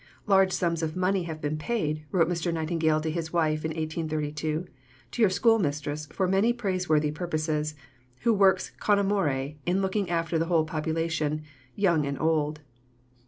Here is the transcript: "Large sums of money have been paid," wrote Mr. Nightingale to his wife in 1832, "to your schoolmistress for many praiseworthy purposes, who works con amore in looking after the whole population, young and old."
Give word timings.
"Large 0.25 0.51
sums 0.51 0.81
of 0.81 0.95
money 0.95 1.25
have 1.25 1.41
been 1.41 1.59
paid," 1.59 2.05
wrote 2.11 2.27
Mr. 2.27 2.51
Nightingale 2.51 3.01
to 3.01 3.11
his 3.11 3.31
wife 3.31 3.63
in 3.63 3.69
1832, 3.69 4.65
"to 5.11 5.21
your 5.21 5.29
schoolmistress 5.29 6.07
for 6.07 6.27
many 6.27 6.51
praiseworthy 6.53 7.11
purposes, 7.11 7.75
who 8.21 8.33
works 8.33 8.71
con 8.79 8.97
amore 8.97 9.53
in 9.67 9.83
looking 9.83 10.09
after 10.09 10.39
the 10.39 10.47
whole 10.47 10.65
population, 10.65 11.43
young 11.75 12.07
and 12.07 12.19
old." 12.19 12.61